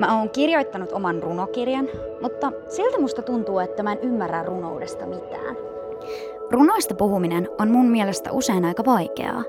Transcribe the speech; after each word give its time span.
Mä 0.00 0.18
oon 0.18 0.30
kirjoittanut 0.30 0.92
oman 0.92 1.22
runokirjan, 1.22 1.88
mutta 2.22 2.52
siltä 2.68 3.00
musta 3.00 3.22
tuntuu, 3.22 3.58
että 3.58 3.82
mä 3.82 3.92
en 3.92 3.98
ymmärrä 4.02 4.42
runoudesta 4.42 5.06
mitään. 5.06 5.56
Runoista 6.50 6.94
puhuminen 6.94 7.48
on 7.58 7.70
mun 7.70 7.86
mielestä 7.86 8.32
usein 8.32 8.64
aika 8.64 8.84
vaikeaa, 8.84 9.44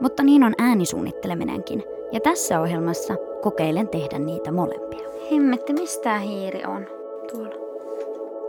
mutta 0.00 0.22
niin 0.22 0.44
on 0.44 0.54
äänisuunnitteleminenkin. 0.58 1.84
Ja 2.12 2.20
tässä 2.20 2.60
ohjelmassa 2.60 3.14
kokeilen 3.42 3.88
tehdä 3.88 4.18
niitä 4.18 4.52
molempia. 4.52 5.08
Hemmetti, 5.32 5.72
mistä 5.72 6.18
hiiri 6.18 6.62
on? 6.66 6.86
Tuolla. 7.32 7.66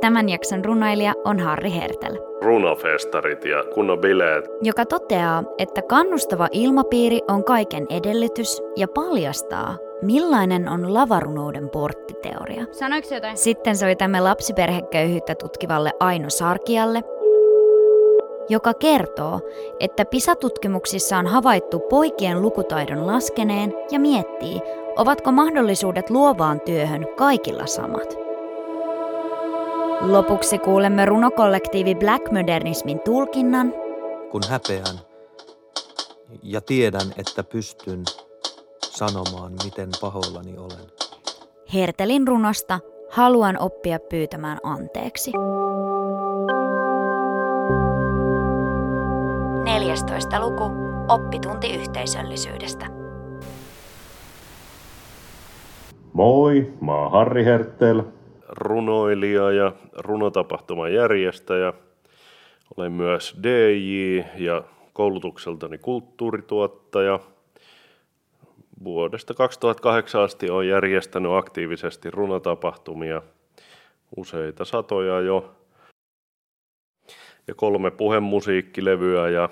Tämän 0.01 0.29
jakson 0.29 0.65
runoilija 0.65 1.13
on 1.25 1.39
Harri 1.39 1.73
Hertel, 1.73 2.17
runofestarit 2.41 3.45
ja 3.45 3.63
kunnon 3.73 3.99
bileet. 3.99 4.45
joka 4.61 4.85
toteaa, 4.85 5.43
että 5.57 5.81
kannustava 5.81 6.47
ilmapiiri 6.51 7.19
on 7.27 7.43
kaiken 7.43 7.85
edellytys 7.89 8.61
ja 8.75 8.87
paljastaa, 8.87 9.77
millainen 10.01 10.69
on 10.69 10.93
lavarunouden 10.93 11.69
porttiteoria. 11.69 12.65
Sanoiko 12.71 13.13
jotain? 13.13 13.37
Sitten 13.37 13.77
soitamme 13.77 14.21
lapsiperheköyhyyttä 14.21 15.35
tutkivalle 15.35 15.91
Aino 15.99 16.29
Sarkialle, 16.29 17.03
joka 18.49 18.73
kertoo, 18.73 19.39
että 19.79 20.05
PISA-tutkimuksissa 20.05 21.17
on 21.17 21.27
havaittu 21.27 21.79
poikien 21.79 22.41
lukutaidon 22.41 23.07
laskeneen 23.07 23.73
ja 23.91 23.99
miettii, 23.99 24.61
ovatko 24.97 25.31
mahdollisuudet 25.31 26.09
luovaan 26.09 26.61
työhön 26.61 27.07
kaikilla 27.17 27.65
samat. 27.65 28.17
Lopuksi 30.01 30.59
kuulemme 30.59 31.05
runokollektiivi 31.05 31.95
Black 31.95 32.31
Modernismin 32.31 32.99
tulkinnan 32.99 33.73
kun 34.31 34.41
häpeän 34.49 34.99
ja 36.43 36.61
tiedän, 36.61 37.13
että 37.17 37.43
pystyn 37.43 38.03
sanomaan, 38.97 39.51
miten 39.63 39.89
pahoillani 40.01 40.57
olen. 40.57 40.91
Hertelin 41.73 42.27
runosta 42.27 42.79
Haluan 43.09 43.59
oppia 43.59 43.99
pyytämään 43.99 44.57
anteeksi. 44.63 45.31
14. 49.65 50.39
luku. 50.39 50.71
Oppitunti 51.07 51.75
yhteisöllisyydestä. 51.75 52.85
Moi, 56.13 56.73
mä 56.81 56.95
oon 56.95 57.11
Harri 57.11 57.45
Hertel, 57.45 58.03
runoilija 58.49 59.51
ja 59.51 59.71
runotapahtuman 59.97 60.93
järjestäjä. 60.93 61.73
Olen 62.77 62.91
myös 62.91 63.35
DJ 63.43 64.19
ja 64.37 64.63
koulutukseltani 64.93 65.77
kulttuurituottaja. 65.77 67.19
Vuodesta 68.83 69.33
2008 69.33 70.21
asti 70.21 70.49
olen 70.49 70.67
järjestänyt 70.67 71.31
aktiivisesti 71.31 72.11
runotapahtumia, 72.11 73.21
useita 74.17 74.65
satoja 74.65 75.21
jo, 75.21 75.55
ja 77.47 77.55
kolme 77.55 77.91
puhemusiikkilevyä 77.91 79.29
ja, 79.29 79.49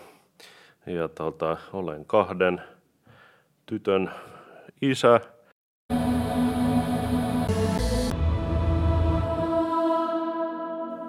ja 0.85 1.07
tota, 1.07 1.57
olen 1.73 2.05
kahden 2.05 2.61
tytön 3.65 4.11
isä.– 4.81 5.19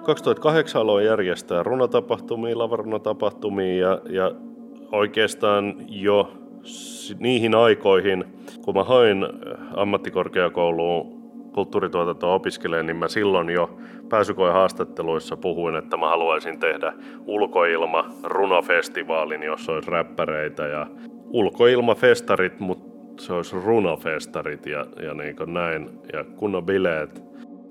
2008 0.07 0.81
aloin 0.81 1.05
järjestää 1.05 1.63
runotapahtumia, 1.63 2.57
lavarunotapahtumia 2.57 3.75
ja, 3.75 4.01
ja 4.09 4.31
oikeastaan 4.91 5.75
jo 5.87 6.46
niihin 7.19 7.55
aikoihin, 7.55 8.25
kun 8.65 8.75
mä 8.75 8.83
hain 8.83 9.25
ammattikorkeakouluun 9.75 11.17
kulttuurituotantoa 11.53 12.33
opiskelemaan, 12.33 12.85
niin 12.85 12.97
mä 12.97 13.07
silloin 13.07 13.49
jo 13.49 13.77
pääsykoe 14.09 14.51
haastatteluissa 14.51 15.37
puhuin, 15.37 15.75
että 15.75 15.97
mä 15.97 16.09
haluaisin 16.09 16.59
tehdä 16.59 16.93
ulkoilma 17.25 18.05
runofestivaalin, 18.23 19.43
jossa 19.43 19.71
olisi 19.71 19.91
räppäreitä 19.91 20.67
ja 20.67 20.87
ulkoilmafestarit, 21.29 22.59
mutta 22.59 23.23
se 23.23 23.33
olisi 23.33 23.55
runofestarit 23.65 24.65
ja, 24.65 24.85
ja 25.01 25.13
niin 25.13 25.35
kuin 25.35 25.53
näin 25.53 25.89
ja 26.13 26.23
kunnon 26.23 26.65
bileet. 26.65 27.23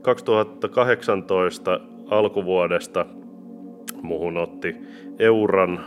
2018 0.03 1.81
alkuvuodesta 2.11 3.07
muhun 4.03 4.37
otti 4.37 4.77
Euran 5.19 5.85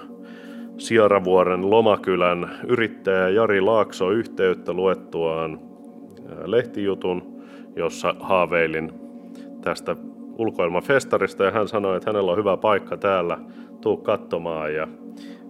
Siaravuoren 0.79 1.69
Lomakylän 1.69 2.49
yrittäjä 2.67 3.29
Jari 3.29 3.61
Laakso 3.61 4.11
yhteyttä 4.11 4.73
luettuaan 4.73 5.59
lehtijutun, 6.45 7.43
jossa 7.75 8.15
haaveilin 8.19 8.91
tästä 9.61 9.95
ulkoilmafestarista 10.37 11.43
ja 11.43 11.51
hän 11.51 11.67
sanoi, 11.67 11.97
että 11.97 12.09
hänellä 12.09 12.31
on 12.31 12.37
hyvä 12.37 12.57
paikka 12.57 12.97
täällä, 12.97 13.37
tuu 13.81 13.97
katsomaan 13.97 14.75
ja, 14.75 14.87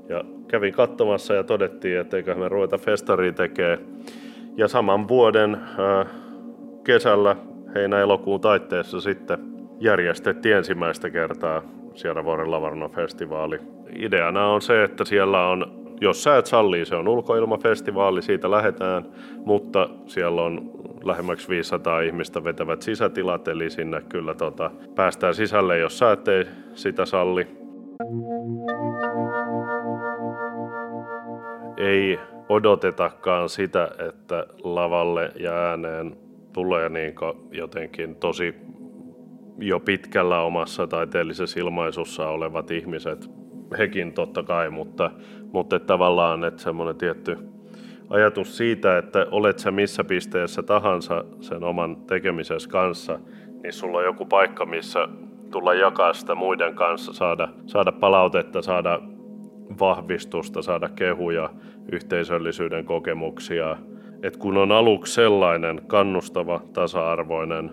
ja 0.09 0.23
kävin 0.47 0.73
katsomassa 0.73 1.33
ja 1.33 1.43
todettiin, 1.43 1.99
että 1.99 2.17
eiköhän 2.17 2.39
me 2.39 2.49
ruveta 2.49 2.77
festaria 2.77 3.33
tekee. 3.33 3.79
Ja 4.57 4.67
saman 4.67 5.07
vuoden 5.07 5.57
kesällä 6.83 7.35
heinä-elokuun 7.75 8.41
taitteessa 8.41 9.01
sitten 9.01 9.39
järjestettiin 9.79 10.55
ensimmäistä 10.55 11.09
kertaa 11.09 11.61
Sieravuoren 11.99 12.51
Lavarno-festivaali. 12.51 13.59
Ideana 13.95 14.47
on 14.47 14.61
se, 14.61 14.83
että 14.83 15.05
siellä 15.05 15.47
on, 15.47 15.85
jos 16.01 16.23
sä 16.23 16.37
et 16.37 16.45
sallii, 16.45 16.85
se 16.85 16.95
on 16.95 17.07
ulkoilmafestivaali, 17.07 18.21
siitä 18.21 18.51
lähdetään, 18.51 19.05
mutta 19.45 19.89
siellä 20.05 20.41
on 20.41 20.71
lähemmäksi 21.03 21.49
500 21.49 22.01
ihmistä 22.01 22.43
vetävät 22.43 22.81
sisätilat, 22.81 23.47
eli 23.47 23.69
sinne 23.69 24.01
kyllä 24.09 24.33
tota, 24.33 24.71
päästään 24.95 25.33
sisälle, 25.33 25.77
jos 25.77 25.99
sä 25.99 26.11
et 26.11 26.25
sitä 26.73 27.05
salli. 27.05 27.47
Ei 31.77 32.19
odotetakaan 32.49 33.49
sitä, 33.49 33.91
että 34.09 34.45
lavalle 34.63 35.31
ja 35.39 35.51
ääneen 35.51 36.17
tulee 36.53 36.89
niin 36.89 37.15
jotenkin 37.51 38.15
tosi 38.15 38.55
jo 39.61 39.79
pitkällä 39.79 40.41
omassa 40.41 40.87
taiteellisessa 40.87 41.59
ilmaisussa 41.59 42.27
olevat 42.27 42.71
ihmiset, 42.71 43.29
hekin 43.77 44.13
totta 44.13 44.43
kai, 44.43 44.69
mutta, 44.69 45.11
mutta 45.53 45.75
että 45.75 45.87
tavallaan 45.87 46.43
että 46.43 46.61
semmoinen 46.61 46.95
tietty 46.95 47.37
ajatus 48.09 48.57
siitä, 48.57 48.97
että 48.97 49.25
olet 49.31 49.59
sä 49.59 49.71
missä 49.71 50.03
pisteessä 50.03 50.63
tahansa 50.63 51.25
sen 51.41 51.63
oman 51.63 51.95
tekemisessä 51.95 52.69
kanssa, 52.69 53.19
niin 53.63 53.73
sulla 53.73 53.97
on 53.97 54.03
joku 54.03 54.25
paikka, 54.25 54.65
missä 54.65 55.07
tulla 55.51 55.73
jakaa 55.73 56.13
sitä 56.13 56.35
muiden 56.35 56.75
kanssa, 56.75 57.13
saada, 57.13 57.47
saada 57.65 57.91
palautetta, 57.91 58.61
saada 58.61 58.99
vahvistusta, 59.79 60.61
saada 60.61 60.89
kehuja, 60.89 61.49
yhteisöllisyyden 61.91 62.85
kokemuksia. 62.85 63.77
Et 64.23 64.37
kun 64.37 64.57
on 64.57 64.71
aluksi 64.71 65.13
sellainen 65.13 65.81
kannustava, 65.87 66.61
tasa-arvoinen, 66.73 67.71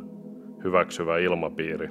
hyväksyvä 0.66 1.18
ilmapiiri, 1.18 1.88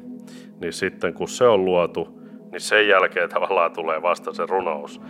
niin 0.62 0.74
sitten 0.74 1.14
kun 1.14 1.28
se 1.28 1.48
on 1.48 1.66
luotu, 1.66 2.20
niin 2.52 2.62
sen 2.62 2.88
jälkeen 2.88 3.30
tavallaan 3.30 3.72
tulee 3.72 4.02
vasta 4.02 4.34
se 4.34 4.46
runous. 4.46 5.02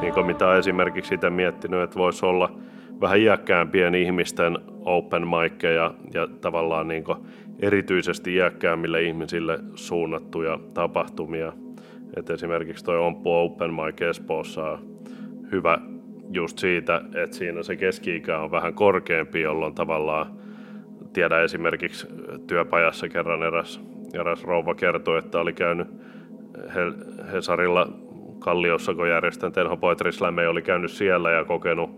Niin 0.00 0.14
kuin 0.14 0.26
mitä 0.26 0.56
esimerkiksi 0.56 1.14
itse 1.14 1.30
miettinyt, 1.30 1.82
että 1.82 1.98
voisi 1.98 2.26
olla 2.26 2.58
vähän 3.00 3.18
iäkkäämpien 3.18 3.94
ihmisten 3.94 4.58
open 4.84 5.26
mickeja 5.26 5.94
ja 6.14 6.28
tavallaan 6.40 6.88
niin 6.88 7.04
erityisesti 7.62 8.34
iäkkäämmille 8.34 9.02
ihmisille 9.02 9.58
suunnattuja 9.74 10.58
tapahtumia. 10.74 11.52
Et 12.16 12.30
esimerkiksi 12.30 12.84
toi 12.84 12.98
Omppu 12.98 13.34
Open 13.34 13.70
Mic 13.74 14.02
Espoossa 14.02 14.70
on 14.70 14.78
hyvä 15.52 15.78
just 16.32 16.58
siitä, 16.58 17.00
että 17.14 17.36
siinä 17.36 17.62
se 17.62 17.76
keski-ikä 17.76 18.38
on 18.38 18.50
vähän 18.50 18.74
korkeampi, 18.74 19.40
jolloin 19.40 19.74
tavallaan 19.74 20.39
tiedä 21.12 21.42
esimerkiksi 21.42 22.06
työpajassa 22.46 23.08
kerran 23.08 23.42
eräs, 23.42 23.80
eräs 24.14 24.44
rouva 24.44 24.74
kertoi, 24.74 25.18
että 25.18 25.38
oli 25.38 25.52
käynyt 25.52 25.88
Hesarilla 27.32 27.86
Kalliossa, 28.38 28.94
kun 28.94 29.08
järjestän 29.08 29.52
Tenho 29.52 29.76
Poetry 29.76 30.12
Slam, 30.12 30.36
oli 30.50 30.62
käynyt 30.62 30.90
siellä 30.90 31.30
ja 31.30 31.44
kokenut 31.44 31.90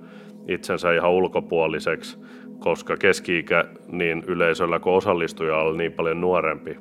itsensä 0.49 0.93
ihan 0.93 1.11
ulkopuoliseksi, 1.11 2.19
koska 2.59 2.97
keski-ikä 2.97 3.65
niin 3.93 4.25
yleisöllä 4.27 4.79
kuin 4.79 4.95
osallistujalla 4.95 5.71
on 5.71 5.77
niin 5.77 5.93
paljon 5.93 6.21
nuorempi. 6.21 6.77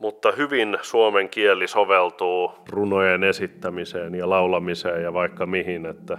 Mutta 0.00 0.32
hyvin 0.32 0.78
suomen 0.82 1.28
kieli 1.28 1.68
soveltuu 1.68 2.52
runojen 2.68 3.24
esittämiseen 3.24 4.14
ja 4.14 4.30
laulamiseen 4.30 5.02
ja 5.02 5.12
vaikka 5.12 5.46
mihin, 5.46 5.86
että, 5.86 6.18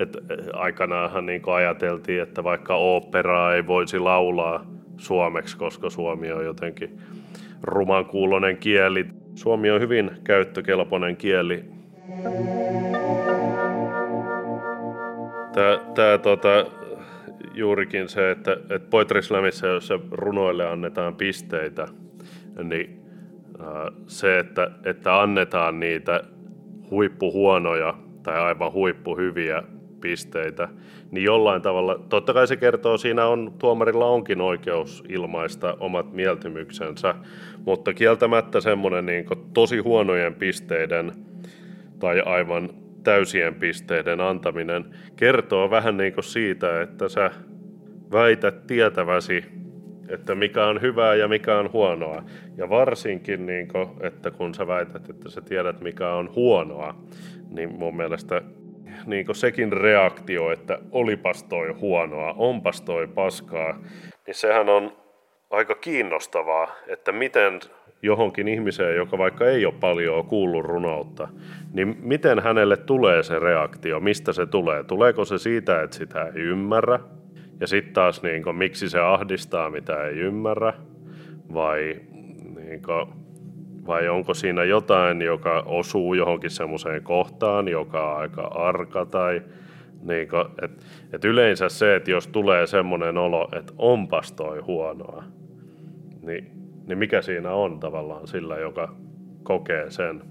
että 0.00 0.18
aikanaanhan 0.52 1.26
niin 1.26 1.42
ajateltiin, 1.46 2.22
että 2.22 2.44
vaikka 2.44 2.76
operaa 2.76 3.54
ei 3.54 3.66
voisi 3.66 3.98
laulaa 3.98 4.66
suomeksi, 4.96 5.56
koska 5.56 5.90
suomi 5.90 6.32
on 6.32 6.44
jotenkin 6.44 6.98
rumankuulonen 7.62 8.56
kieli. 8.56 9.06
Suomi 9.34 9.70
on 9.70 9.80
hyvin 9.80 10.10
käyttökelpoinen 10.24 11.16
kieli. 11.16 11.64
Tämä, 15.52 15.78
tämä 15.94 16.18
tota, 16.18 16.66
juurikin 17.54 18.08
se, 18.08 18.30
että, 18.30 18.52
että 18.52 18.88
Poetry 18.90 19.22
Slamissa, 19.22 19.66
jossa 19.66 19.98
runoille 20.10 20.68
annetaan 20.68 21.14
pisteitä, 21.16 21.86
niin 22.62 23.02
se, 24.06 24.38
että, 24.38 24.70
että 24.84 25.20
annetaan 25.20 25.80
niitä 25.80 26.24
huippuhuonoja 26.90 27.94
tai 28.22 28.40
aivan 28.40 28.72
huippuhyviä 28.72 29.62
pisteitä, 30.02 30.68
niin 31.10 31.24
jollain 31.24 31.62
tavalla, 31.62 32.00
totta 32.08 32.34
kai 32.34 32.46
se 32.46 32.56
kertoo, 32.56 32.98
siinä 32.98 33.26
on, 33.26 33.52
tuomarilla 33.58 34.06
onkin 34.06 34.40
oikeus 34.40 35.04
ilmaista 35.08 35.76
omat 35.80 36.12
mieltymyksensä, 36.12 37.14
mutta 37.66 37.94
kieltämättä 37.94 38.60
semmoinen 38.60 39.06
niin 39.06 39.24
tosi 39.54 39.78
huonojen 39.78 40.34
pisteiden 40.34 41.12
tai 41.98 42.20
aivan 42.20 42.70
täysien 43.02 43.54
pisteiden 43.54 44.20
antaminen 44.20 44.84
kertoo 45.16 45.70
vähän 45.70 45.96
niin 45.96 46.12
kuin 46.12 46.24
siitä, 46.24 46.82
että 46.82 47.08
sä 47.08 47.30
väität 48.12 48.66
tietäväsi, 48.66 49.44
että 50.08 50.34
mikä 50.34 50.66
on 50.66 50.80
hyvää 50.80 51.14
ja 51.14 51.28
mikä 51.28 51.58
on 51.58 51.72
huonoa. 51.72 52.22
Ja 52.56 52.68
varsinkin, 52.68 53.46
niin 53.46 53.68
kuin, 53.68 53.88
että 54.00 54.30
kun 54.30 54.54
sä 54.54 54.66
väität, 54.66 55.10
että 55.10 55.30
sä 55.30 55.40
tiedät 55.40 55.80
mikä 55.80 56.12
on 56.12 56.34
huonoa, 56.34 56.94
niin 57.50 57.72
mun 57.78 57.96
mielestä 57.96 58.42
niin 59.06 59.26
sekin 59.32 59.72
reaktio, 59.72 60.50
että 60.50 60.78
olipas 60.90 61.42
toi 61.42 61.72
huonoa, 61.72 62.34
onpas 62.38 62.80
toi 62.80 63.08
paskaa, 63.08 63.78
niin 64.26 64.34
sehän 64.34 64.68
on 64.68 64.92
aika 65.50 65.74
kiinnostavaa, 65.74 66.74
että 66.86 67.12
miten 67.12 67.60
johonkin 68.02 68.48
ihmiseen, 68.48 68.96
joka 68.96 69.18
vaikka 69.18 69.46
ei 69.46 69.66
ole 69.66 69.74
paljon 69.80 70.26
kuullut 70.26 70.64
runoutta, 70.64 71.28
niin 71.72 71.96
miten 72.02 72.40
hänelle 72.40 72.76
tulee 72.76 73.22
se 73.22 73.38
reaktio, 73.38 74.00
mistä 74.00 74.32
se 74.32 74.46
tulee? 74.46 74.84
Tuleeko 74.84 75.24
se 75.24 75.38
siitä, 75.38 75.82
että 75.82 75.96
sitä 75.96 76.22
ei 76.22 76.42
ymmärrä? 76.42 77.00
Ja 77.60 77.66
sitten 77.66 77.94
taas, 77.94 78.22
niin 78.22 78.42
kuin, 78.42 78.56
miksi 78.56 78.88
se 78.88 79.00
ahdistaa, 79.00 79.70
mitä 79.70 80.04
ei 80.04 80.14
ymmärrä? 80.14 80.72
Vai, 81.54 82.00
niin 82.54 82.82
kuin, 82.82 83.21
vai 83.86 84.08
onko 84.08 84.34
siinä 84.34 84.64
jotain, 84.64 85.22
joka 85.22 85.62
osuu 85.66 86.14
johonkin 86.14 86.50
semmoiseen 86.50 87.02
kohtaan, 87.02 87.68
joka 87.68 88.12
on 88.12 88.20
aika 88.20 88.42
arka 88.42 89.06
tai 89.06 89.42
niin 90.02 90.28
kuin, 90.28 90.44
et, 90.62 90.84
et 91.12 91.24
yleensä 91.24 91.68
se, 91.68 91.96
että 91.96 92.10
jos 92.10 92.26
tulee 92.26 92.66
semmoinen 92.66 93.18
olo, 93.18 93.48
että 93.58 93.72
onpas 93.78 94.32
toi 94.32 94.60
huonoa, 94.60 95.24
niin, 96.22 96.50
niin 96.86 96.98
mikä 96.98 97.22
siinä 97.22 97.50
on 97.50 97.80
tavallaan 97.80 98.26
sillä, 98.26 98.58
joka 98.58 98.94
kokee 99.42 99.90
sen. 99.90 100.22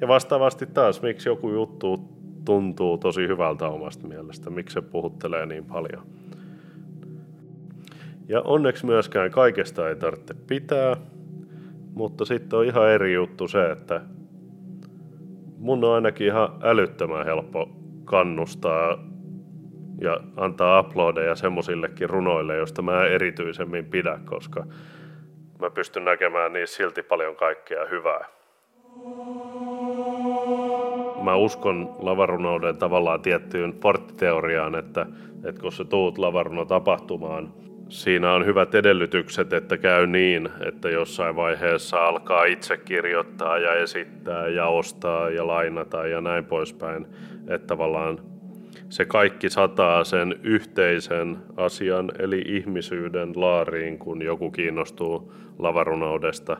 Ja 0.00 0.08
vastaavasti 0.08 0.66
taas, 0.66 1.02
miksi 1.02 1.28
joku 1.28 1.50
juttu 1.52 2.18
tuntuu 2.44 2.98
tosi 2.98 3.28
hyvältä 3.28 3.68
omasta 3.68 4.08
mielestä, 4.08 4.50
miksi 4.50 4.74
se 4.74 4.80
puhuttelee 4.80 5.46
niin 5.46 5.64
paljon. 5.64 6.06
Ja 8.28 8.40
onneksi 8.40 8.86
myöskään 8.86 9.30
kaikesta 9.30 9.88
ei 9.88 9.96
tarvitse 9.96 10.34
pitää, 10.34 10.96
mutta 11.98 12.24
sitten 12.24 12.58
on 12.58 12.64
ihan 12.64 12.90
eri 12.90 13.14
juttu 13.14 13.48
se, 13.48 13.70
että 13.70 14.00
mun 15.58 15.84
on 15.84 15.94
ainakin 15.94 16.26
ihan 16.26 16.48
älyttömän 16.62 17.24
helppo 17.24 17.70
kannustaa 18.04 18.98
ja 20.00 20.20
antaa 20.36 20.80
uploadeja 20.80 21.34
semmoisillekin 21.34 22.10
runoille, 22.10 22.56
joista 22.56 22.82
mä 22.82 23.04
erityisemmin 23.04 23.84
pidä, 23.84 24.18
koska 24.24 24.64
mä 25.60 25.70
pystyn 25.70 26.04
näkemään 26.04 26.52
niissä 26.52 26.76
silti 26.76 27.02
paljon 27.02 27.36
kaikkea 27.36 27.86
hyvää. 27.86 28.24
Mä 31.22 31.34
uskon 31.36 31.96
lavarunouden 31.98 32.76
tavallaan 32.76 33.22
tiettyyn 33.22 33.72
porttiteoriaan, 33.72 34.74
että, 34.74 35.06
että 35.44 35.60
kun 35.60 35.72
sä 35.72 35.84
tuut 35.84 36.18
lavaruno 36.18 36.64
tapahtumaan, 36.64 37.52
siinä 37.88 38.32
on 38.32 38.46
hyvät 38.46 38.74
edellytykset, 38.74 39.52
että 39.52 39.78
käy 39.78 40.06
niin, 40.06 40.48
että 40.66 40.90
jossain 40.90 41.36
vaiheessa 41.36 42.06
alkaa 42.06 42.44
itse 42.44 42.76
kirjoittaa 42.76 43.58
ja 43.58 43.74
esittää 43.74 44.48
ja 44.48 44.66
ostaa 44.66 45.30
ja 45.30 45.46
lainata 45.46 46.06
ja 46.06 46.20
näin 46.20 46.44
poispäin. 46.44 47.06
Että 47.48 47.66
tavallaan 47.66 48.20
se 48.88 49.04
kaikki 49.04 49.50
sataa 49.50 50.04
sen 50.04 50.40
yhteisen 50.42 51.38
asian 51.56 52.12
eli 52.18 52.42
ihmisyyden 52.46 53.32
laariin, 53.36 53.98
kun 53.98 54.22
joku 54.22 54.50
kiinnostuu 54.50 55.32
lavarunoudesta. 55.58 56.56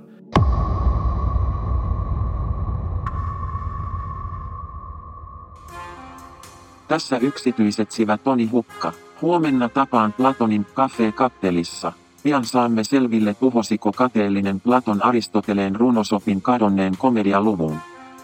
Tässä 6.88 7.18
yksityiset 7.18 7.90
sivät 7.90 8.24
Toni 8.24 8.46
Hukka. 8.46 8.92
Huomenna 9.22 9.68
tapaan 9.68 10.12
Platonin 10.12 10.66
Cafe 10.74 11.12
Kappelissa. 11.12 11.92
Pian 12.22 12.44
saamme 12.44 12.84
selville 12.84 13.34
tuhosiko 13.34 13.92
kateellinen 13.92 14.60
Platon 14.60 15.04
Aristoteleen 15.04 15.76
runosopin 15.76 16.42
kadonneen 16.42 16.92
komedialuvun. 16.98 17.76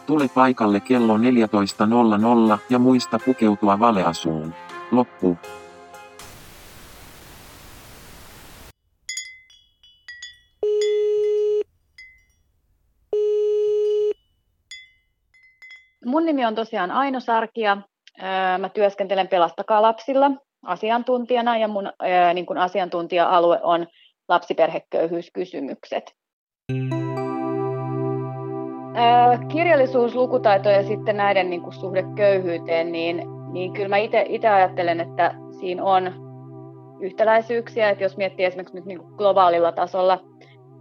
Tule 0.07 0.29
paikalle 0.35 0.81
kello 0.81 1.17
14.00 1.17 1.23
ja 2.71 2.79
muista 2.79 3.19
pukeutua 3.25 3.81
valeasuun. 3.81 4.55
Loppu. 4.91 5.37
Mun 16.07 16.25
nimi 16.25 16.45
on 16.45 16.55
tosiaan 16.55 16.91
Aino 16.91 17.21
Sarkia. 17.21 17.77
Mä 18.59 18.69
työskentelen 18.69 19.29
Pelastakaa 19.29 19.83
lapsilla 19.83 20.31
asiantuntijana 20.67 21.59
ja 21.59 21.69
mun 21.69 21.93
ää, 21.99 22.35
niin 22.35 22.47
kuin 22.47 22.59
asiantuntija-alue 22.59 23.61
on 23.63 23.87
lapsiperheköyhyyskysymykset. 24.29 26.15
Ää, 28.95 29.39
kirjallisuus, 29.49 30.15
lukutaito 30.15 30.71
ja 30.71 30.83
sitten 30.87 31.17
näiden 31.17 31.51
niin 31.51 31.63
kuin 31.63 31.73
suhde 31.73 32.05
köyhyyteen, 32.17 32.93
niin, 32.93 33.23
niin 33.53 33.73
kyllä 33.73 33.89
mä 33.89 33.97
itse 33.97 34.49
ajattelen, 34.49 35.01
että 35.01 35.35
siinä 35.61 35.85
on 35.85 36.13
yhtäläisyyksiä, 37.01 37.91
että 37.91 38.05
jos 38.05 38.17
miettii 38.17 38.47
esimerkiksi 38.47 38.75
nyt 38.75 38.85
niin 38.85 38.99
kuin 38.99 39.15
globaalilla 39.15 39.73
tasolla, 39.73 40.19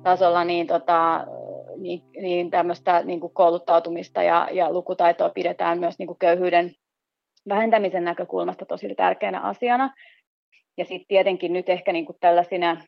tasolla 0.03 0.43
niin, 0.43 0.67
tota, 0.67 1.27
niin, 1.77 2.03
niin 2.22 2.51
tämmöistä 2.51 3.01
niin 3.03 3.19
kuin 3.19 3.34
kouluttautumista 3.34 4.24
ja, 4.24 4.48
ja 4.51 4.72
lukutaitoa 4.72 5.29
pidetään 5.29 5.79
myös 5.79 6.00
niin 6.00 6.08
kuin 6.08 6.19
köyhyyden 6.19 6.72
vähentämisen 7.50 8.03
näkökulmasta 8.03 8.65
tosi 8.65 8.95
tärkeänä 8.95 9.41
asiana. 9.41 9.93
Ja 10.77 10.85
sitten 10.85 11.07
tietenkin 11.07 11.53
nyt 11.53 11.69
ehkä 11.69 11.93
niin 11.93 12.05
kuin 12.05 12.17
tällaisina 12.19 12.81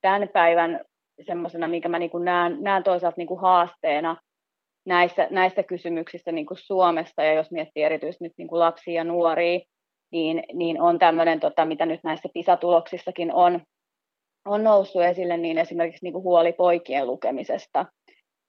tämän 0.00 0.28
päivän 0.32 0.80
semmoisena, 1.26 1.68
minkä 1.68 1.88
mä 1.88 1.98
niin 1.98 2.10
näen, 2.24 2.56
näen 2.60 2.82
toisaalta 2.82 3.16
niin 3.16 3.28
kuin 3.28 3.40
haasteena 3.40 4.16
näissä, 4.86 5.28
näissä 5.30 5.62
kysymyksissä 5.62 6.32
niin 6.32 6.46
kuin 6.46 6.58
Suomessa, 6.58 7.22
ja 7.22 7.32
jos 7.32 7.50
miettii 7.50 7.82
erityisesti 7.82 8.24
nyt 8.24 8.32
niin 8.38 8.48
kuin 8.48 8.60
lapsia 8.60 8.94
ja 8.94 9.04
nuoria, 9.04 9.60
niin, 10.12 10.42
niin 10.52 10.80
on 10.80 10.98
tämmöinen, 10.98 11.40
tota, 11.40 11.64
mitä 11.64 11.86
nyt 11.86 12.00
näissä 12.04 12.28
PISA-tuloksissakin 12.34 13.32
on, 13.32 13.60
on 14.44 14.64
noussut 14.64 15.02
esille, 15.02 15.36
niin 15.36 15.58
esimerkiksi 15.58 16.04
niin 16.04 16.12
kuin 16.12 16.24
huoli 16.24 16.52
poikien 16.52 17.06
lukemisesta 17.06 17.86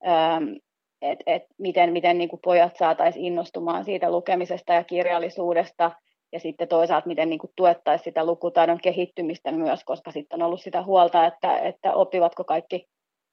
että 0.02 0.67
et 1.02 1.46
miten, 1.58 1.94
miten 1.94 2.18
niin 2.18 2.30
kuin 2.30 2.40
pojat 2.44 2.76
saataisiin 2.76 3.26
innostumaan 3.26 3.86
siitä 3.86 4.12
lukemisesta 4.12 4.74
ja 4.74 4.84
kirjallisuudesta, 4.84 5.92
ja 6.32 6.40
sitten 6.40 6.68
toisaalta 6.68 7.08
miten 7.08 7.30
niin 7.30 7.40
kuin 7.40 7.52
tuettaisiin 7.56 8.04
sitä 8.04 8.26
lukutaidon 8.26 8.80
kehittymistä 8.84 9.52
myös, 9.52 9.84
koska 9.84 10.12
sitten 10.12 10.42
on 10.42 10.46
ollut 10.46 10.62
sitä 10.62 10.84
huolta, 10.84 11.26
että, 11.26 11.58
että 11.60 11.94
oppivatko 11.94 12.44
kaikki, 12.44 12.88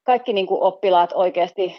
kaikki 0.04 0.32
niin 0.32 0.46
kuin 0.46 0.62
oppilaat 0.62 1.12
oikeasti 1.12 1.76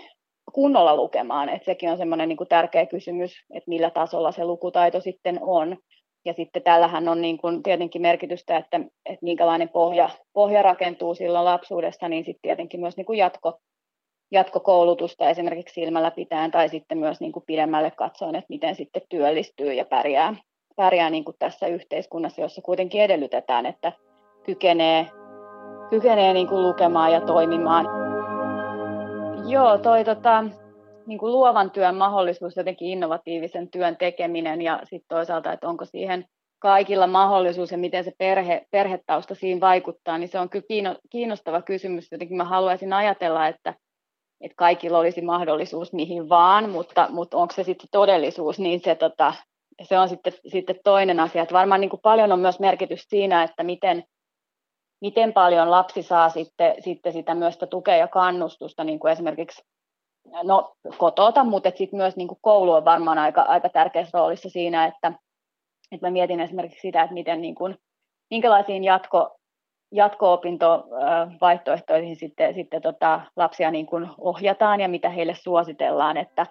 kunnolla 0.54 0.96
lukemaan. 0.96 1.50
että 1.50 1.66
sekin 1.66 1.92
on 1.92 1.98
semmoinen 1.98 2.30
niin 2.30 2.38
kuin 2.38 2.48
tärkeä 2.48 2.86
kysymys, 2.86 3.32
että 3.54 3.70
millä 3.70 3.90
tasolla 3.90 4.32
se 4.32 4.46
lukutaito 4.46 5.02
sitten 5.02 5.40
on. 5.42 5.78
Ja 6.26 6.34
sitten 6.34 6.64
tällähän 6.64 7.08
on 7.08 7.22
niin 7.22 7.38
kuin 7.38 7.64
tietenkin 7.64 8.02
merkitystä, 8.02 8.58
että, 8.58 8.78
että 9.06 9.20
minkälainen 9.22 9.70
pohja, 9.70 10.10
pohja 10.34 10.62
rakentuu 10.62 11.16
silloin 11.16 11.46
lapsuudessa, 11.46 12.10
niin 12.10 12.26
sitten 12.26 12.42
tietenkin 12.42 12.80
myös 12.80 12.98
niin 12.98 13.06
kuin 13.06 13.20
jatko, 13.20 13.60
jatkokoulutusta 14.32 15.30
esimerkiksi 15.30 15.74
silmällä 15.74 16.12
pitäen 16.12 16.52
tai 16.52 16.70
sitten 16.70 16.98
myös 16.98 17.20
niin 17.20 17.32
kuin 17.32 17.44
pidemmälle 17.48 17.92
katsoen, 17.92 18.36
että 18.36 18.50
miten 18.50 18.76
sitten 18.76 19.02
työllistyy 19.10 19.74
ja 19.74 19.86
pärjää, 19.86 20.36
pärjää 20.76 21.10
niin 21.10 21.26
kuin 21.26 21.36
tässä 21.40 21.68
yhteiskunnassa, 21.68 22.42
jossa 22.42 22.62
kuitenkin 22.62 23.02
edellytetään, 23.02 23.66
että 23.66 23.92
kykenee, 24.44 25.08
kykenee 25.90 26.34
niin 26.34 26.48
kuin 26.48 26.64
lukemaan 26.64 27.14
ja 27.14 27.22
toimimaan. 27.22 27.86
Joo, 29.50 29.78
toi 29.78 30.04
tota, 30.04 30.44
niin 31.06 31.20
kuin 31.20 31.32
luovan 31.32 31.72
työn 31.72 31.96
mahdollisuus, 31.96 32.56
jotenkin 32.56 32.88
innovatiivisen 32.88 33.72
työn 33.72 33.98
tekeminen 33.98 34.62
ja 34.62 34.80
sitten 34.84 35.08
toisaalta, 35.10 35.54
että 35.54 35.68
onko 35.68 35.86
siihen 35.86 36.26
kaikilla 36.60 37.08
mahdollisuus 37.08 37.72
ja 37.72 37.78
miten 37.78 38.04
se 38.04 38.12
perhe, 38.18 38.66
perhetausta 38.72 39.36
siinä 39.36 39.62
vaikuttaa, 39.62 40.18
niin 40.18 40.28
se 40.28 40.40
on 40.40 40.50
kyllä 40.50 40.96
kiinnostava 41.10 41.62
kysymys. 41.62 42.12
Jotenkin 42.12 42.38
mä 42.38 42.44
haluaisin 42.44 42.94
ajatella, 42.94 43.48
että, 43.48 43.74
että 44.42 44.56
kaikilla 44.56 45.00
olisi 45.00 45.22
mahdollisuus 45.22 45.94
mihin 45.94 46.30
vaan, 46.30 46.70
mutta, 46.70 47.08
mutta 47.10 47.38
onko 47.38 47.54
se 47.54 47.64
sitten 47.64 47.88
todellisuus, 47.92 48.60
niin 48.60 48.80
se, 48.80 48.96
tota, 48.96 49.34
se 49.84 50.00
on 50.00 50.10
sitten, 50.10 50.34
sitten 50.48 50.80
toinen 50.84 51.20
asia. 51.20 51.42
Että 51.42 51.56
varmaan 51.56 51.82
niin 51.82 51.90
kuin 51.90 52.02
paljon 52.04 52.32
on 52.32 52.40
myös 52.40 52.60
merkitys 52.60 53.06
siinä, 53.10 53.44
että 53.44 53.64
miten, 53.64 54.04
miten 55.02 55.34
paljon 55.34 55.72
lapsi 55.72 56.04
saa 56.04 56.30
sitten, 56.30 56.76
sitten 56.80 57.14
sitä 57.14 57.36
myös 57.36 57.54
sitä 57.54 57.68
tukea 57.68 57.96
ja 57.96 58.08
kannustusta, 58.08 58.84
niin 58.84 59.00
kuin 59.00 59.12
esimerkiksi 59.12 59.62
no, 60.44 60.76
kotota, 60.98 61.44
mutta 61.44 61.70
sitten 61.70 61.98
myös 61.98 62.16
niin 62.16 62.28
kuin 62.28 62.40
koulu 62.42 62.72
on 62.72 62.86
varmaan 62.86 63.18
aika, 63.18 63.42
aika 63.42 63.70
tärkeässä 63.70 64.18
roolissa 64.18 64.50
siinä, 64.50 64.86
että, 64.86 65.12
että 65.92 66.08
mä 66.08 66.12
mietin 66.12 66.40
esimerkiksi 66.40 66.82
sitä, 66.82 67.04
että 67.04 67.14
miten 67.14 67.42
niin 67.42 67.56
kuin, 67.56 67.78
minkälaisiin 68.30 68.84
jatko, 68.84 69.38
jatko-opintovaihtoehtoihin 69.92 72.16
sitten, 72.16 72.54
sitten 72.54 72.82
tota 72.82 73.22
lapsia 73.36 73.72
niin 73.72 73.86
kuin 73.86 74.10
ohjataan 74.18 74.80
ja 74.80 74.90
mitä 74.90 75.10
heille 75.10 75.36
suositellaan, 75.36 76.18
että, 76.18 76.46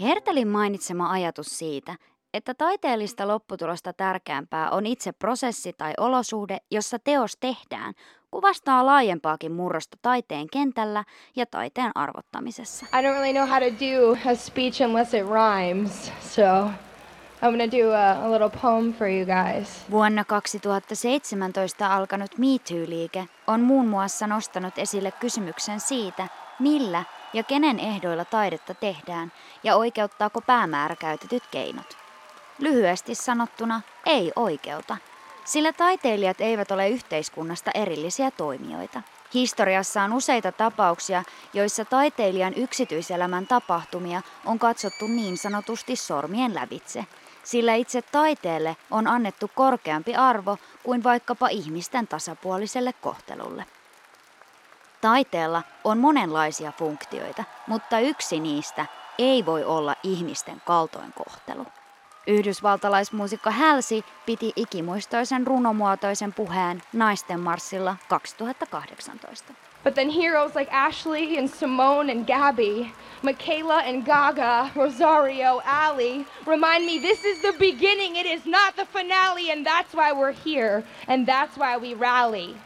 Hertelin 0.00 0.48
mainitsema 0.48 1.10
ajatus 1.10 1.58
siitä, 1.58 1.96
että 2.34 2.54
taiteellista 2.54 3.28
lopputulosta 3.28 3.92
tärkeämpää 3.92 4.70
on 4.70 4.86
itse 4.86 5.12
prosessi 5.12 5.72
tai 5.72 5.92
olosuhde, 5.98 6.58
jossa 6.70 6.98
teos 6.98 7.36
tehdään, 7.40 7.94
kuvastaa 8.30 8.86
laajempaakin 8.86 9.52
murrosta 9.52 9.96
taiteen 10.02 10.46
kentällä 10.52 11.04
ja 11.36 11.46
taiteen 11.46 11.92
arvottamisessa. 11.94 12.86
I 12.86 13.02
don't 13.02 13.18
really 13.18 13.32
know 13.32 13.48
how 13.48 13.58
to 13.58 13.70
do 13.80 14.30
a 14.30 14.34
speech 14.34 14.82
unless 14.82 15.14
it 15.14 15.26
rhymes, 15.26 16.12
so 16.20 16.70
I'm 17.42 17.50
gonna 17.50 17.66
do 17.66 17.92
a, 17.92 18.26
a 18.26 18.30
little 18.30 18.60
poem 18.62 18.92
for 18.92 19.08
you 19.08 19.26
guys. 19.26 19.84
Vuonna 19.90 20.24
2017 20.24 21.96
alkanut 21.96 22.38
Me 22.38 22.46
Too-liike 22.46 23.28
on 23.46 23.60
muun 23.60 23.88
muassa 23.88 24.26
nostanut 24.26 24.78
esille 24.78 25.12
kysymyksen 25.12 25.80
siitä, 25.80 26.28
millä 26.58 27.04
ja 27.32 27.42
kenen 27.42 27.78
ehdoilla 27.78 28.24
taidetta 28.24 28.74
tehdään 28.74 29.32
ja 29.62 29.76
oikeuttaako 29.76 30.40
päämäärä 30.40 30.96
käytetyt 30.96 31.42
keinot. 31.50 31.96
Lyhyesti 32.58 33.14
sanottuna 33.14 33.80
ei 34.06 34.32
oikeuta, 34.36 34.96
sillä 35.50 35.72
taiteilijat 35.72 36.40
eivät 36.40 36.70
ole 36.70 36.88
yhteiskunnasta 36.88 37.70
erillisiä 37.74 38.30
toimijoita. 38.30 39.02
Historiassa 39.34 40.02
on 40.02 40.12
useita 40.12 40.52
tapauksia, 40.52 41.22
joissa 41.54 41.84
taiteilijan 41.84 42.54
yksityiselämän 42.54 43.46
tapahtumia 43.46 44.22
on 44.46 44.58
katsottu 44.58 45.06
niin 45.06 45.38
sanotusti 45.38 45.96
sormien 45.96 46.54
lävitse, 46.54 47.04
sillä 47.44 47.74
itse 47.74 48.02
taiteelle 48.02 48.76
on 48.90 49.06
annettu 49.06 49.50
korkeampi 49.54 50.14
arvo 50.14 50.58
kuin 50.82 51.04
vaikkapa 51.04 51.48
ihmisten 51.48 52.08
tasapuoliselle 52.08 52.92
kohtelulle. 52.92 53.64
Taiteella 55.00 55.62
on 55.84 55.98
monenlaisia 55.98 56.72
funktioita, 56.72 57.44
mutta 57.66 57.98
yksi 57.98 58.40
niistä 58.40 58.86
ei 59.18 59.46
voi 59.46 59.64
olla 59.64 59.94
ihmisten 60.02 60.62
kaltoinkohtelu. 60.66 61.66
Yhdysvaltalaismuusikko 62.26 63.50
Halsey 63.50 64.02
piti 64.26 64.52
ikimuistoisen 64.56 65.46
runomuotoisen 65.46 66.32
puheen 66.32 66.82
naisten 66.92 67.40
marssilla 67.40 67.96
2018. 68.08 69.56
But 69.84 69.94
then 69.94 70.10
heroes 70.10 70.54
like 70.54 70.70
Ashley 70.70 71.38
and 71.38 71.48
Simone 71.48 72.12
and 72.12 72.26
Gabby, 72.26 72.92
Michaela 73.22 73.80
and 73.80 74.04
Gaga, 74.04 74.68
Rosario, 74.76 75.62
Ali 75.64 76.26
remind 76.46 76.84
me 76.84 76.98
this 77.00 77.24
is 77.24 77.38
the 77.38 77.54
beginning, 77.58 78.16
it 78.16 78.26
is 78.26 78.44
not 78.44 78.76
the 78.76 78.84
finale, 78.84 79.50
and 79.50 79.64
that's 79.64 79.94
why 79.94 80.12
we're 80.12 80.34
here, 80.44 80.84
and 81.08 81.26
that's 81.26 81.56
why 81.56 81.78
we 81.78 81.94
rally. 81.94 82.56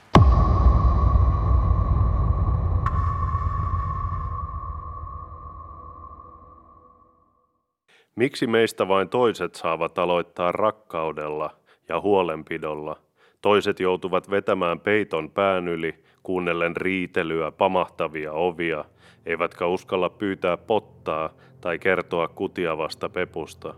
Miksi 8.16 8.46
meistä 8.46 8.88
vain 8.88 9.08
toiset 9.08 9.54
saavat 9.54 9.98
aloittaa 9.98 10.52
rakkaudella 10.52 11.50
ja 11.88 12.00
huolenpidolla? 12.00 12.96
Toiset 13.40 13.80
joutuvat 13.80 14.30
vetämään 14.30 14.80
peiton 14.80 15.30
pään 15.30 15.68
yli, 15.68 16.04
kuunnellen 16.22 16.76
riitelyä, 16.76 17.50
pamahtavia 17.50 18.32
ovia, 18.32 18.84
eivätkä 19.26 19.66
uskalla 19.66 20.10
pyytää 20.10 20.56
pottaa 20.56 21.30
tai 21.60 21.78
kertoa 21.78 22.28
kutiavasta 22.28 23.08
pepusta. 23.08 23.74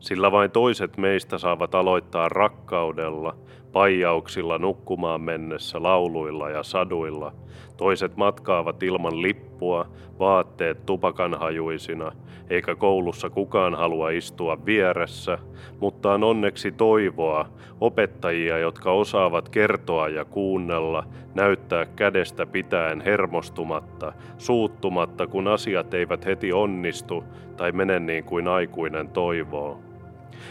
Sillä 0.00 0.32
vain 0.32 0.50
toiset 0.50 0.96
meistä 0.96 1.38
saavat 1.38 1.74
aloittaa 1.74 2.28
rakkaudella, 2.28 3.36
paijauksilla 3.72 4.58
nukkumaan 4.58 5.20
mennessä, 5.20 5.82
lauluilla 5.82 6.50
ja 6.50 6.62
saduilla. 6.62 7.32
Toiset 7.76 8.16
matkaavat 8.16 8.82
ilman 8.82 9.22
lippua, 9.22 9.86
vaatteet 10.18 10.86
tupakanhajuisina, 10.86 12.12
eikä 12.50 12.74
koulussa 12.74 13.30
kukaan 13.30 13.74
halua 13.74 14.10
istua 14.10 14.58
vieressä, 14.66 15.38
mutta 15.80 16.12
on 16.12 16.24
onneksi 16.24 16.72
toivoa, 16.72 17.48
opettajia, 17.80 18.58
jotka 18.58 18.92
osaavat 18.92 19.48
kertoa 19.48 20.08
ja 20.08 20.24
kuunnella, 20.24 21.04
näyttää 21.34 21.86
kädestä 21.86 22.46
pitäen 22.46 23.00
hermostumatta, 23.00 24.12
suuttumatta, 24.38 25.26
kun 25.26 25.48
asiat 25.48 25.94
eivät 25.94 26.24
heti 26.24 26.52
onnistu 26.52 27.24
tai 27.56 27.72
mene 27.72 28.00
niin 28.00 28.24
kuin 28.24 28.48
aikuinen 28.48 29.08
toivoo 29.08 29.87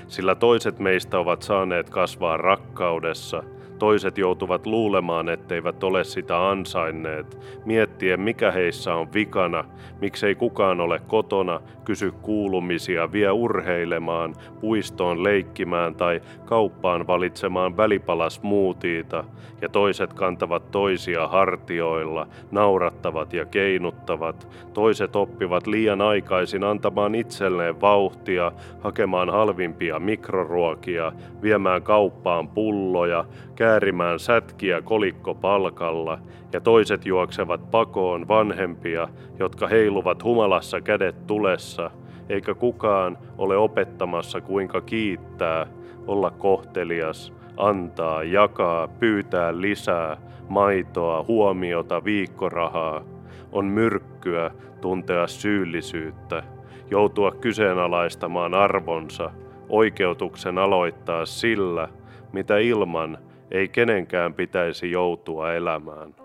sillä 0.07 0.35
toiset 0.35 0.79
meistä 0.79 1.19
ovat 1.19 1.41
saaneet 1.41 1.89
kasvaa 1.89 2.37
rakkaudessa, 2.37 3.43
toiset 3.79 4.17
joutuvat 4.17 4.65
luulemaan, 4.65 5.29
etteivät 5.29 5.84
ole 5.84 6.03
sitä 6.03 6.50
ansainneet, 6.50 7.38
miettien 7.65 8.22
mikä 8.22 8.51
heissä 8.51 8.96
on 8.96 9.13
vikana, 9.13 9.65
miksei 10.01 10.36
kukaan 10.36 10.81
ole 10.81 11.01
kotona, 11.07 11.60
kysy 11.86 12.12
kuulumisia, 12.22 13.12
vie 13.12 13.31
urheilemaan, 13.31 14.36
puistoon 14.62 15.24
leikkimään 15.24 15.96
tai 15.96 16.22
kauppaan 16.46 17.07
valitsemaan 17.07 17.77
välipalasmuutiita, 17.77 19.24
ja 19.62 19.69
toiset 19.69 20.13
kantavat 20.13 20.72
toisia 20.72 21.27
hartioilla, 21.27 22.27
naurattavat 22.51 23.34
ja 23.34 23.46
keinuttavat, 23.46 24.48
toiset 24.74 25.15
oppivat 25.15 25.67
liian 25.67 26.01
aikaisin 26.01 26.63
antamaan 26.63 27.15
itselleen 27.15 27.81
vauhtia, 27.81 28.51
hakemaan 28.79 29.29
halvimpia 29.29 30.00
mikroruokia, 30.00 31.12
viemään 31.41 31.84
kauppaan 31.84 32.48
pulloja, 32.48 33.25
käärimään 33.67 34.19
sätkiä 34.19 34.81
kolikkopalkalla, 34.81 36.19
ja 36.53 36.62
toiset 36.62 37.05
juoksevat 37.05 37.71
pakoon 37.71 38.27
vanhempia, 38.27 39.07
jotka 39.39 39.67
heiluvat 39.67 40.24
humalassa 40.24 40.81
kädet 40.81 41.27
tulessa, 41.27 41.91
eikä 42.29 42.53
kukaan 42.53 43.17
ole 43.38 43.57
opettamassa 43.57 44.41
kuinka 44.41 44.81
kiittää, 44.81 45.67
olla 46.07 46.31
kohtelias, 46.31 47.33
antaa, 47.57 48.24
jakaa, 48.24 48.88
pyytää 48.88 49.62
lisää, 49.62 50.17
maitoa, 50.50 51.25
huomiota, 51.27 52.03
viikkorahaa. 52.03 53.03
On 53.51 53.65
myrkkyä 53.65 54.51
tuntea 54.81 55.27
syyllisyyttä, 55.27 56.43
joutua 56.91 57.31
kyseenalaistamaan 57.31 58.53
arvonsa, 58.53 59.31
oikeutuksen 59.69 60.57
aloittaa 60.57 61.25
sillä, 61.25 61.89
mitä 62.33 62.57
ilman 62.57 63.17
ei 63.51 63.67
kenenkään 63.67 64.33
pitäisi 64.33 64.91
joutua 64.91 65.53
elämään. 65.53 66.15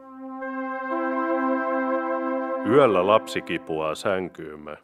Yöllä 2.69 3.07
lapsi 3.07 3.43
kipuaa 3.43 3.95
sänkyymme. 3.95 4.77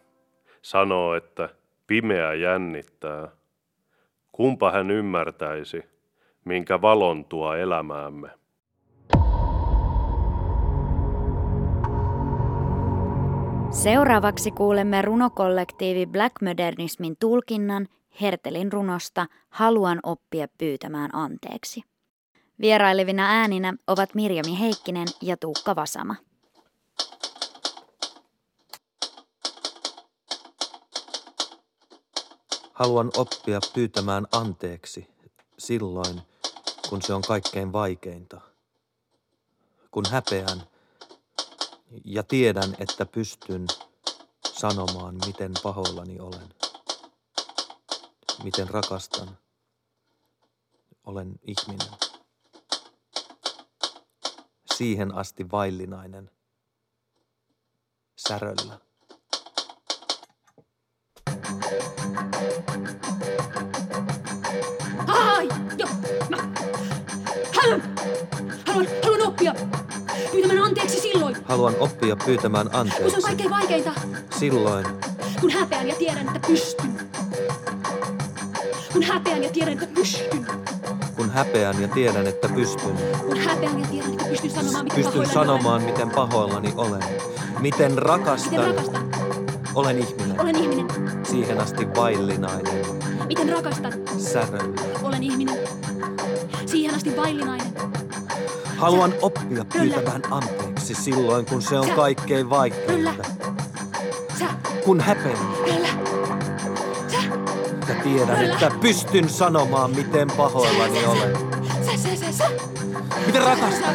Sanoo, 0.63 1.15
että 1.15 1.49
pimeä 1.87 2.35
jännittää. 2.35 3.29
Kumpa 4.33 4.71
hän 4.73 4.91
ymmärtäisi, 4.91 5.83
minkä 6.45 6.81
valon 6.81 7.25
tuo 7.25 7.55
elämäämme. 7.55 8.29
Seuraavaksi 13.71 14.51
kuulemme 14.51 15.03
runokollektiivi 15.03 16.07
Black 16.07 16.43
Modernismin 16.43 17.17
tulkinnan 17.21 17.89
Hertelin 18.21 18.73
runosta 18.73 19.27
Haluan 19.49 20.01
oppia 20.03 20.47
pyytämään 20.59 21.11
anteeksi. 21.15 21.83
Vierailevina 22.61 23.27
ääninä 23.27 23.75
ovat 23.87 24.15
Mirjami 24.15 24.61
Heikkinen 24.61 25.09
ja 25.23 25.37
Tuukka 25.37 25.77
Vasama. 25.77 26.17
Haluan 32.73 33.11
oppia 33.17 33.61
pyytämään 33.75 34.27
anteeksi 34.33 35.09
silloin, 35.59 36.23
kun 36.89 37.03
se 37.03 37.15
on 37.15 37.23
kaikkein 37.23 37.73
vaikeinta. 37.73 38.41
Kun 39.91 40.05
häpeän 40.11 40.63
ja 42.05 42.23
tiedän, 42.23 42.77
että 42.79 43.07
pystyn 43.07 43.67
sanomaan, 44.53 45.15
miten 45.27 45.53
pahoillani 45.63 46.21
olen. 46.21 46.55
Miten 48.43 48.69
rakastan. 48.69 49.39
Olen 51.07 51.41
ihminen. 51.43 52.08
Siihen 54.79 55.15
asti 55.15 55.51
vaillinainen. 55.51 56.31
Säröllä. 58.29 58.79
Ai, 65.07 65.49
joo. 65.79 65.89
Mä 66.29 66.37
haluan, 67.55 67.83
haluan, 68.67 68.87
haluan 69.03 69.27
oppia 69.27 69.55
pyytämään 70.33 70.65
anteeksi 70.65 71.01
silloin, 71.01 71.37
Haluan 71.45 71.75
oppia 71.79 72.17
pyytämään 72.17 72.67
kun 72.71 72.81
se 72.81 72.87
on 72.87 72.91
anteeksi 72.91 73.23
kaikkein 73.23 73.51
vaikeinta. 73.51 73.93
silloin, 74.39 74.87
Kun 75.41 75.51
häpeän 75.51 75.89
ja 75.89 75.95
tiedän, 75.95 76.27
että 76.27 76.41
pystyn. 76.49 77.11
Kun 78.93 79.03
häpeän 79.03 79.43
ja 79.43 79.51
tiedän, 79.53 79.73
että 79.73 79.87
pystyn. 79.95 80.47
Kun 81.19 81.31
häpeän 81.31 81.83
ja 81.83 81.89
tiedän, 81.89 82.27
että 82.27 82.49
pystyn. 82.49 82.97
Kun 83.27 83.39
häpeän 83.39 83.81
ja 83.81 83.87
tiedän, 83.87 84.11
että 84.11 84.25
pystyn 84.25 84.51
sanomaan, 84.51 84.85
miten 84.85 84.97
Pystyn 84.97 85.13
pahoillani 85.13 85.35
sanomaan, 85.35 85.83
miten 85.83 86.11
pahoillani 86.11 86.73
olen. 86.77 87.03
Miten 87.59 87.99
rakastan. 87.99 88.51
Miten 88.51 88.67
rakastan. 88.67 89.09
Olen 89.75 89.99
ihminen. 89.99 90.41
Olen 90.41 90.57
ihminen. 90.57 90.87
Siihen 91.31 91.61
asti 91.61 91.89
vaillinainen. 91.97 92.87
Miten 93.27 93.49
rakastan. 93.49 93.93
Säröllä. 94.19 94.83
Olen 95.03 95.23
ihminen. 95.23 95.57
Siihen 96.67 96.95
asti 96.95 97.17
vaillinainen. 97.17 97.73
Haluan 98.77 99.15
oppia 99.23 99.65
pyytämään 99.73 100.23
anteeksi 100.31 100.95
silloin, 100.95 101.47
kun 101.47 101.63
se 101.63 101.79
on 101.79 101.87
Sä- 101.87 101.95
kaikkein 101.95 102.51
vaikeinta. 102.51 103.25
Sä, 104.39 104.47
Kun 104.85 105.01
häpeän 105.01 105.39
kyllä. 105.65 106.08
Sä 107.89 107.95
tiedät, 107.95 108.43
että 108.43 108.71
pystyn 108.81 109.29
sanomaan, 109.29 109.91
miten 109.91 110.29
pahoillani 110.37 111.07
olen. 111.07 111.37
Miten 113.27 113.43
rakastan? 113.43 113.95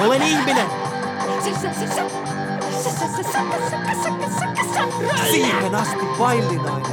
Olen 0.00 0.22
ihminen! 0.22 0.66
Siihen 5.30 5.74
asti 5.74 6.06
vaillinainen. 6.18 6.92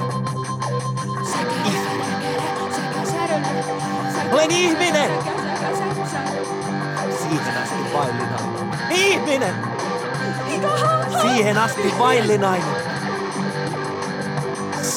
Olen 4.31 4.51
ihminen! 4.51 5.11
Siihen 7.19 7.57
asti 7.57 7.93
vaillinainen. 7.93 8.89
Ihminen! 8.89 9.55
Siihen 11.21 11.57
asti 11.57 11.93
vaillinainen. 12.00 12.90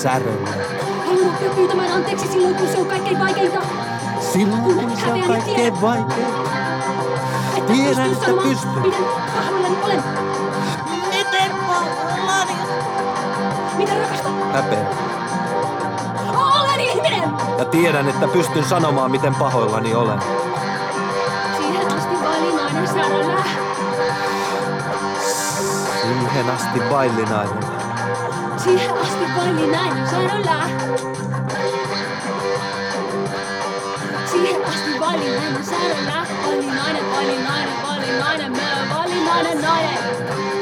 Säröllä. 0.05 0.49
Haluan 1.07 1.29
oppia 1.29 1.51
pyytämään 1.51 1.93
anteeksi 1.93 2.29
silloin, 2.29 2.55
kun 2.55 2.69
se 2.69 2.79
on 2.79 2.87
kaikkein 2.87 3.19
vaikeinta. 3.19 3.61
Silloin 4.33 4.63
kun 4.63 4.97
se 4.97 5.13
on 5.13 5.23
kaikkein 5.23 5.81
vaikeinta. 5.81 6.41
Että 7.57 7.73
Tiedän, 7.73 8.13
että 8.13 8.31
pystyn. 8.43 8.83
Miten 8.83 9.01
pahoillani 9.37 9.77
olen. 9.85 10.03
Miten 11.09 11.51
pahoillani? 11.67 12.53
Miten 13.77 14.01
rakastan. 14.01 14.33
Häpeä. 14.53 14.87
Olen 16.37 16.81
ihminen. 16.81 17.23
Ja 17.59 17.65
tiedän, 17.65 18.09
että 18.09 18.29
pystyn 18.29 18.65
sanomaan, 18.65 19.11
miten 19.11 19.35
pahoillani 19.35 19.95
olen. 19.95 20.19
Siihen 21.57 21.93
asti 21.97 22.15
vaillinainen 22.25 22.89
säröllä. 22.89 23.45
Siihen 26.03 26.51
asti 26.51 26.91
vaillinainen 26.91 27.74
siihen 28.65 28.95
asti 28.95 29.25
vain, 29.37 29.57
niin 29.57 29.73
näin 29.73 30.09
sanoilla. 30.11 30.65
Siihen 34.31 34.65
asti 34.65 35.01
valin 35.01 35.21
niin 35.21 35.43
näin 35.43 35.65
sanoilla. 35.65 36.27
Valin 36.47 36.61
niin 36.61 36.77
nainen, 36.77 37.13
valin 37.13 37.29
niin 37.29 37.45
nainen, 38.21 38.53
valin 38.91 39.63
nainen. 39.63 40.54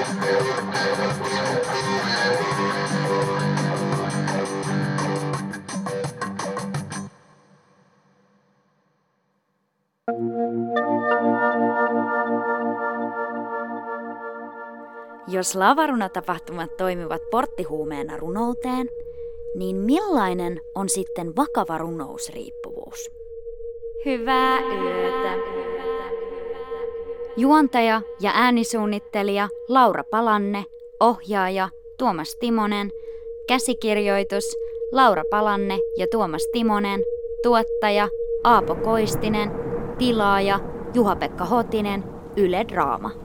Jos 15.32 15.54
lavarunatapahtumat 15.54 16.76
toimivat 16.76 17.22
porttihuumeena 17.30 18.16
runouteen, 18.16 18.88
niin 19.54 19.76
millainen 19.76 20.60
on 20.74 20.88
sitten 20.88 21.36
vakava 21.36 21.78
runousriippuvuus? 21.78 23.10
Hyvää 24.04 24.58
yötä. 24.60 25.34
Juontaja 27.36 28.02
ja 28.20 28.30
äänisuunnittelija 28.34 29.48
Laura 29.68 30.04
Palanne, 30.04 30.64
ohjaaja 31.00 31.68
Tuomas 31.98 32.36
Timonen, 32.40 32.90
käsikirjoitus 33.48 34.56
Laura 34.92 35.22
Palanne 35.30 35.78
ja 35.96 36.06
Tuomas 36.10 36.48
Timonen, 36.52 37.00
tuottaja 37.42 38.08
Aapo 38.44 38.74
Koistinen, 38.74 39.50
tilaaja 39.98 40.60
Juha-Pekka 40.94 41.44
Hotinen, 41.44 42.04
Yle 42.36 42.64
Draama. 42.68 43.21